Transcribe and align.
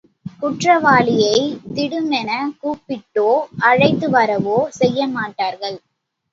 குற்றவாளியைத் 0.41 1.59
திடுமெனக் 1.73 2.57
கூப்பிட்டோ, 2.61 3.29
அழைத்து 3.61 4.09
வரவோ 4.11 4.59
செய்யமாட்டார்கள். 4.79 5.79